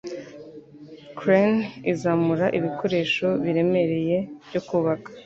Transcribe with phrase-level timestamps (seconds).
[1.17, 5.09] Crane izamura ibikoresho biremereye byo kubaka.